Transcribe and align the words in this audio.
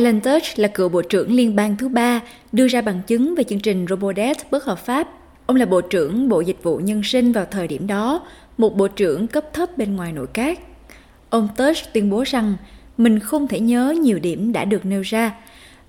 Alan 0.00 0.20
Tusk 0.20 0.58
là 0.58 0.68
cựu 0.68 0.88
bộ 0.88 1.02
trưởng 1.02 1.32
liên 1.32 1.56
bang 1.56 1.76
thứ 1.76 1.88
ba 1.88 2.20
đưa 2.52 2.68
ra 2.68 2.80
bằng 2.80 3.00
chứng 3.06 3.34
về 3.34 3.44
chương 3.44 3.60
trình 3.60 3.86
Robodebt 3.88 4.50
bất 4.50 4.64
hợp 4.64 4.78
pháp. 4.78 5.08
Ông 5.46 5.56
là 5.56 5.66
bộ 5.66 5.80
trưởng 5.80 6.28
Bộ 6.28 6.40
Dịch 6.40 6.62
vụ 6.62 6.78
Nhân 6.78 7.02
sinh 7.02 7.32
vào 7.32 7.46
thời 7.50 7.68
điểm 7.68 7.86
đó, 7.86 8.26
một 8.58 8.76
bộ 8.76 8.88
trưởng 8.88 9.26
cấp 9.26 9.44
thấp 9.52 9.78
bên 9.78 9.96
ngoài 9.96 10.12
nội 10.12 10.26
các. 10.32 10.60
Ông 11.30 11.48
Tusk 11.56 11.92
tuyên 11.92 12.10
bố 12.10 12.22
rằng 12.26 12.56
mình 12.98 13.18
không 13.18 13.48
thể 13.48 13.60
nhớ 13.60 13.94
nhiều 14.02 14.18
điểm 14.18 14.52
đã 14.52 14.64
được 14.64 14.84
nêu 14.84 15.02
ra 15.02 15.34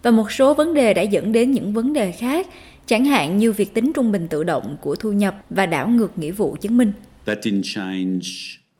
và 0.03 0.11
một 0.11 0.31
số 0.31 0.53
vấn 0.53 0.73
đề 0.73 0.93
đã 0.93 1.01
dẫn 1.01 1.31
đến 1.31 1.51
những 1.51 1.73
vấn 1.73 1.93
đề 1.93 2.11
khác, 2.11 2.47
chẳng 2.85 3.05
hạn 3.05 3.37
như 3.37 3.51
việc 3.51 3.73
tính 3.73 3.93
trung 3.93 4.11
bình 4.11 4.27
tự 4.27 4.43
động 4.43 4.77
của 4.81 4.95
thu 4.95 5.11
nhập 5.11 5.35
và 5.49 5.65
đảo 5.65 5.87
ngược 5.87 6.17
nghĩa 6.17 6.31
vụ 6.31 6.55
chứng 6.61 6.77
minh. 6.77 6.91
That 7.25 7.39
didn't 7.39 7.75
change. 7.75 8.27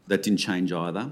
That 0.09 0.19
didn't 0.19 0.37
change 0.37 0.75
either. 0.87 1.05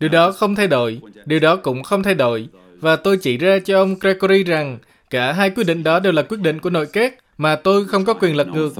Điều 0.00 0.10
đó 0.10 0.32
không 0.32 0.54
thay 0.54 0.68
đổi, 0.68 1.00
điều 1.26 1.40
đó 1.40 1.56
cũng 1.56 1.82
không 1.82 2.02
thay 2.02 2.14
đổi. 2.14 2.48
Và 2.80 2.96
tôi 2.96 3.16
chỉ 3.16 3.36
ra 3.36 3.58
cho 3.58 3.78
ông 3.78 3.94
Gregory 4.00 4.44
rằng 4.44 4.78
cả 5.10 5.32
hai 5.32 5.50
quyết 5.50 5.64
định 5.64 5.82
đó 5.82 6.00
đều 6.00 6.12
là 6.12 6.22
quyết 6.22 6.40
định 6.40 6.60
của 6.60 6.70
nội 6.70 6.86
các 6.92 7.14
mà 7.38 7.56
tôi 7.56 7.86
không 7.88 8.04
có 8.04 8.14
quyền 8.14 8.36
lật 8.36 8.48
ngược. 8.48 8.74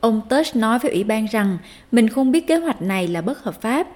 Ông 0.00 0.20
Tusk 0.30 0.56
nói 0.56 0.78
với 0.78 0.92
ủy 0.92 1.04
ban 1.04 1.26
rằng 1.26 1.58
mình 1.92 2.08
không 2.08 2.32
biết 2.32 2.46
kế 2.46 2.56
hoạch 2.56 2.82
này 2.82 3.08
là 3.08 3.20
bất 3.20 3.38
hợp 3.44 3.62
pháp 3.62 3.88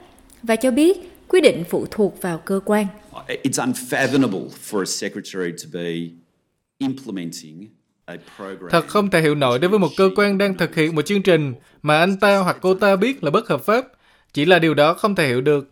và 0.43 0.57
cho 0.57 0.71
biết 0.71 0.99
quyết 1.29 1.41
định 1.41 1.65
phụ 1.71 1.87
thuộc 1.91 2.23
vào 2.23 2.39
cơ 2.39 2.61
quan. 2.65 2.87
It's 3.27 3.73
unfathomable 3.73 4.49
for 4.71 4.81
a 4.81 4.85
secretary 4.85 5.53
to 5.53 5.69
be 5.73 5.95
implementing 6.79 7.67
a 8.05 8.15
program. 8.37 8.71
Thật 8.71 8.89
không 8.89 9.11
thể 9.11 9.21
hiểu 9.21 9.35
nổi 9.35 9.59
đối 9.59 9.69
với 9.69 9.79
một 9.79 9.91
cơ 9.97 10.11
quan 10.17 10.39
đang 10.39 10.57
thực 10.57 10.75
hiện 10.75 10.95
một 10.95 11.03
chương 11.03 11.23
trình 11.23 11.55
mà 11.83 11.99
anh 11.99 12.17
ta 12.17 12.39
hoặc 12.39 12.57
cô 12.61 12.75
ta 12.75 12.97
biết 12.97 13.25
là 13.25 13.31
bất 13.31 13.49
hợp 13.49 13.65
pháp. 13.65 13.85
Chỉ 14.33 14.45
là 14.45 14.59
điều 14.59 14.75
đó 14.75 14.95
không 14.95 15.15
thể 15.15 15.29
hiểu 15.29 15.41
được. 15.41 15.71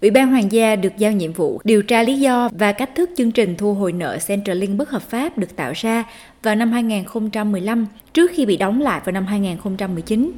Ủy 0.00 0.10
ban 0.10 0.30
Hoàng 0.30 0.52
gia 0.52 0.76
được 0.76 0.98
giao 0.98 1.12
nhiệm 1.12 1.32
vụ 1.32 1.60
điều 1.64 1.82
tra 1.82 2.02
lý 2.02 2.18
do 2.18 2.48
và 2.52 2.72
cách 2.72 2.94
thức 2.94 3.10
chương 3.16 3.30
trình 3.30 3.54
thu 3.56 3.74
hồi 3.74 3.92
nợ 3.92 4.18
Centrelink 4.26 4.78
bất 4.78 4.90
hợp 4.90 5.02
pháp 5.02 5.38
được 5.38 5.56
tạo 5.56 5.72
ra 5.74 6.04
vào 6.42 6.54
năm 6.54 6.72
2015 6.72 7.86
trước 8.14 8.30
khi 8.34 8.46
bị 8.46 8.56
đóng 8.56 8.80
lại 8.80 9.00
vào 9.04 9.12
năm 9.12 9.26
2019. 9.26 10.32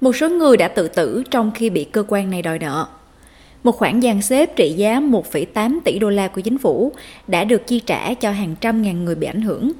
Một 0.00 0.16
số 0.16 0.28
người 0.28 0.56
đã 0.56 0.68
tự 0.68 0.88
tử 0.88 1.22
trong 1.30 1.50
khi 1.54 1.70
bị 1.70 1.84
cơ 1.84 2.04
quan 2.08 2.30
này 2.30 2.42
đòi 2.42 2.58
nợ. 2.58 2.86
Một 3.64 3.72
khoản 3.72 4.02
dàn 4.02 4.22
xếp 4.22 4.56
trị 4.56 4.74
giá 4.76 5.00
1,8 5.00 5.78
tỷ 5.84 5.98
đô 5.98 6.10
la 6.10 6.28
của 6.28 6.40
chính 6.40 6.58
phủ 6.58 6.92
đã 7.28 7.44
được 7.44 7.66
chi 7.66 7.80
trả 7.80 8.14
cho 8.14 8.30
hàng 8.30 8.54
trăm 8.60 8.82
ngàn 8.82 9.04
người 9.04 9.14
bị 9.14 9.26
ảnh 9.26 9.42
hưởng. 9.42 9.72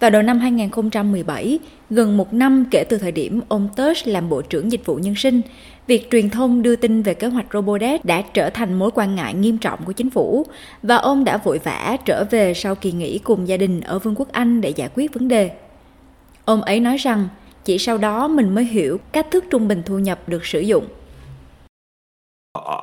Vào 0.00 0.10
đầu 0.10 0.22
năm 0.22 0.38
2017, 0.38 1.58
gần 1.90 2.16
một 2.16 2.34
năm 2.34 2.64
kể 2.70 2.84
từ 2.88 2.98
thời 2.98 3.12
điểm 3.12 3.40
ông 3.48 3.68
Tush 3.76 4.06
làm 4.06 4.28
Bộ 4.28 4.42
trưởng 4.42 4.72
Dịch 4.72 4.86
vụ 4.86 4.96
Nhân 4.96 5.14
sinh, 5.14 5.40
việc 5.86 6.10
truyền 6.10 6.30
thông 6.30 6.62
đưa 6.62 6.76
tin 6.76 7.02
về 7.02 7.14
kế 7.14 7.26
hoạch 7.26 7.46
Robodebt 7.52 8.04
đã 8.04 8.22
trở 8.34 8.50
thành 8.50 8.78
mối 8.78 8.90
quan 8.94 9.14
ngại 9.14 9.34
nghiêm 9.34 9.58
trọng 9.58 9.84
của 9.84 9.92
chính 9.92 10.10
phủ 10.10 10.46
và 10.82 10.96
ông 10.96 11.24
đã 11.24 11.36
vội 11.36 11.58
vã 11.58 11.96
trở 12.04 12.24
về 12.30 12.54
sau 12.54 12.74
kỳ 12.74 12.92
nghỉ 12.92 13.18
cùng 13.18 13.48
gia 13.48 13.56
đình 13.56 13.80
ở 13.80 13.98
Vương 13.98 14.14
quốc 14.14 14.32
Anh 14.32 14.60
để 14.60 14.70
giải 14.70 14.88
quyết 14.94 15.14
vấn 15.14 15.28
đề. 15.28 15.50
Ông 16.44 16.62
ấy 16.62 16.80
nói 16.80 16.96
rằng 16.96 17.28
chỉ 17.64 17.78
sau 17.78 17.98
đó 17.98 18.28
mình 18.28 18.54
mới 18.54 18.64
hiểu 18.64 18.98
cách 19.12 19.26
thức 19.30 19.44
trung 19.50 19.68
bình 19.68 19.82
thu 19.86 19.98
nhập 19.98 20.28
được 20.28 20.46
sử 20.46 20.60
dụng. 20.60 20.84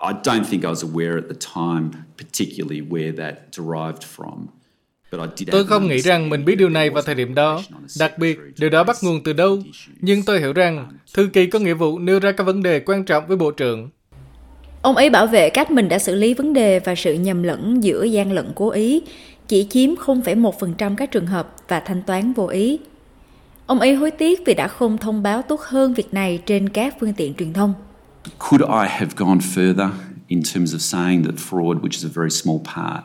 I 0.07 0.13
don't 0.23 0.43
think 0.43 0.61
I 0.61 0.69
was 0.69 0.93
aware 0.93 1.15
at 1.15 1.23
the 1.29 1.39
time, 1.55 1.89
particularly 2.17 2.81
where 2.81 3.17
that 3.17 3.35
derived 3.51 4.03
from. 4.17 4.45
But 5.11 5.21
I 5.21 5.27
did 5.35 5.49
Tôi 5.51 5.65
không 5.65 5.87
nghĩ 5.87 5.97
rằng 5.97 6.29
mình 6.29 6.45
biết 6.45 6.55
điều 6.55 6.69
này 6.69 6.89
vào 6.89 7.03
thời 7.03 7.15
điểm 7.15 7.35
đó. 7.35 7.61
Đặc 7.99 8.17
biệt, 8.17 8.39
điều 8.57 8.69
đó 8.69 8.83
bắt 8.83 8.97
nguồn 9.01 9.23
từ 9.23 9.33
đâu. 9.33 9.59
Nhưng 10.01 10.23
tôi 10.23 10.39
hiểu 10.39 10.53
rằng 10.53 10.87
thư 11.13 11.27
ký 11.33 11.47
có 11.47 11.59
nghĩa 11.59 11.73
vụ 11.73 11.99
nêu 11.99 12.19
ra 12.19 12.31
các 12.31 12.43
vấn 12.43 12.63
đề 12.63 12.79
quan 12.79 13.03
trọng 13.03 13.27
với 13.27 13.37
bộ 13.37 13.51
trưởng. 13.51 13.89
Ông 14.81 14.95
ấy 14.95 15.09
bảo 15.09 15.27
vệ 15.27 15.49
cách 15.49 15.71
mình 15.71 15.89
đã 15.89 15.99
xử 15.99 16.15
lý 16.15 16.33
vấn 16.33 16.53
đề 16.53 16.79
và 16.79 16.95
sự 16.95 17.13
nhầm 17.13 17.43
lẫn 17.43 17.83
giữa 17.83 18.03
gian 18.03 18.31
lận 18.31 18.51
cố 18.55 18.69
ý, 18.69 19.01
chỉ 19.47 19.67
chiếm 19.69 19.89
0,1% 19.95 20.95
các 20.95 21.11
trường 21.11 21.25
hợp 21.25 21.55
và 21.67 21.79
thanh 21.79 22.01
toán 22.03 22.33
vô 22.33 22.47
ý. 22.47 22.79
Ông 23.65 23.79
ấy 23.79 23.95
hối 23.95 24.11
tiếc 24.11 24.41
vì 24.45 24.53
đã 24.53 24.67
không 24.67 24.97
thông 24.97 25.23
báo 25.23 25.41
tốt 25.41 25.61
hơn 25.61 25.93
việc 25.93 26.13
này 26.13 26.39
trên 26.45 26.69
các 26.69 26.95
phương 26.99 27.13
tiện 27.13 27.33
truyền 27.33 27.53
thông. 27.53 27.73
Could 28.39 28.61
I 28.61 28.87
have 28.89 29.11
gone 29.15 29.39
further 29.55 29.89
in 30.27 30.41
terms 30.53 30.75
of 30.75 30.77
saying 30.77 31.23
that 31.23 31.35
fraud, 31.35 31.81
which 31.81 31.91
is 31.91 32.05
a 32.05 32.09
very 32.13 32.29
small 32.29 32.57
part, 32.75 33.03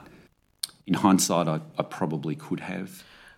in 0.85 0.97
hindsight, 1.03 1.47
I, 1.47 1.53
I 1.79 1.85
probably 1.99 2.35
could 2.35 2.61
have. 2.61 2.87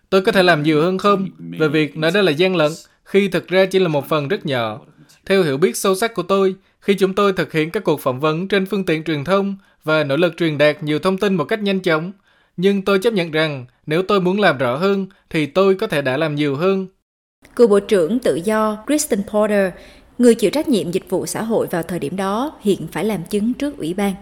Tôi 0.09 0.21
có 0.21 0.31
thể 0.31 0.43
làm 0.43 0.63
nhiều 0.63 0.81
hơn 0.81 0.97
không 0.97 1.27
về 1.39 1.67
việc 1.67 1.97
nói 1.97 2.11
đó 2.11 2.21
là 2.21 2.31
gian 2.31 2.55
lận 2.55 2.71
khi 3.03 3.27
thực 3.27 3.47
ra 3.47 3.65
chỉ 3.65 3.79
là 3.79 3.87
một 3.87 4.07
phần 4.09 4.27
rất 4.27 4.45
nhỏ. 4.45 4.79
Theo 5.25 5.43
hiểu 5.43 5.57
biết 5.57 5.77
sâu 5.77 5.95
sắc 5.95 6.13
của 6.13 6.23
tôi, 6.23 6.55
khi 6.79 6.93
chúng 6.93 7.13
tôi 7.13 7.33
thực 7.33 7.53
hiện 7.53 7.71
các 7.71 7.83
cuộc 7.83 7.99
phỏng 7.99 8.19
vấn 8.19 8.47
trên 8.47 8.65
phương 8.65 8.85
tiện 8.85 9.03
truyền 9.03 9.23
thông 9.23 9.55
và 9.83 10.03
nỗ 10.03 10.17
lực 10.17 10.37
truyền 10.37 10.57
đạt 10.57 10.83
nhiều 10.83 10.99
thông 10.99 11.17
tin 11.17 11.35
một 11.35 11.45
cách 11.45 11.61
nhanh 11.61 11.79
chóng, 11.79 12.11
nhưng 12.57 12.81
tôi 12.81 12.99
chấp 12.99 13.13
nhận 13.13 13.31
rằng 13.31 13.65
nếu 13.85 14.03
tôi 14.03 14.21
muốn 14.21 14.39
làm 14.39 14.57
rõ 14.57 14.77
hơn 14.77 15.07
thì 15.29 15.45
tôi 15.45 15.75
có 15.75 15.87
thể 15.87 16.01
đã 16.01 16.17
làm 16.17 16.35
nhiều 16.35 16.55
hơn. 16.55 16.87
Cựu 17.55 17.67
Bộ 17.67 17.79
trưởng 17.79 18.19
tự 18.19 18.41
do 18.43 18.83
Kristen 18.85 19.23
Porter, 19.23 19.73
người 20.17 20.35
chịu 20.35 20.51
trách 20.51 20.67
nhiệm 20.67 20.91
dịch 20.91 21.09
vụ 21.09 21.25
xã 21.25 21.43
hội 21.43 21.67
vào 21.71 21.83
thời 21.83 21.99
điểm 21.99 22.15
đó, 22.15 22.51
hiện 22.61 22.87
phải 22.91 23.05
làm 23.05 23.23
chứng 23.29 23.53
trước 23.53 23.77
ủy 23.77 23.93
ban. 23.93 24.13